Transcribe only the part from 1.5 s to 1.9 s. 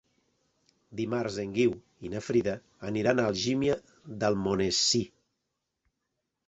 Guiu